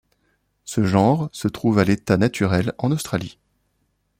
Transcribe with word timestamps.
Ce 0.65 0.83
genre 0.83 1.29
se 1.31 1.47
trouve 1.47 1.77
à 1.77 1.83
l'état 1.83 2.17
naturel 2.17 2.73
en 2.79 2.89
Australie. 2.89 3.37